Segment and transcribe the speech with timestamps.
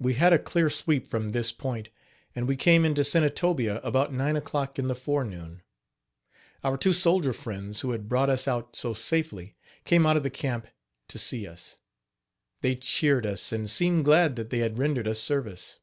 [0.00, 1.88] We had a clear sweep from this point,
[2.34, 5.62] and we came into Senatobia about nine o'clock in the forenoon.
[6.64, 9.54] Our two soldier friends, who had brought us out so safely,
[9.84, 10.66] came out of camp
[11.06, 11.78] to see us.
[12.62, 15.78] They cheered us, and seemed glad that they had rendered us service.